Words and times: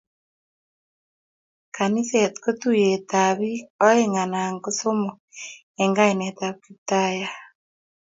Kaniset 1.75 2.33
ko 2.43 2.49
tuiyet 2.59 3.09
ab 3.25 3.35
bik 3.39 3.61
aeng' 3.87 4.19
anan 4.23 4.53
somok 4.79 5.17
eng 5.81 5.93
kainet 5.97 6.37
ab 6.47 6.55
Kiptaiyat 6.63 7.37